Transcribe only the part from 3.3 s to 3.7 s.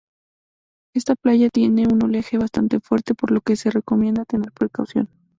que se